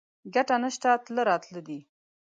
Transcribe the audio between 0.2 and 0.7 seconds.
ګټه